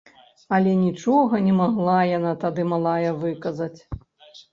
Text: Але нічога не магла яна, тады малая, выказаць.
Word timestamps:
Але 0.55 0.71
нічога 0.77 1.41
не 1.47 1.53
магла 1.57 1.97
яна, 2.17 2.31
тады 2.45 2.65
малая, 2.73 3.11
выказаць. 3.25 3.79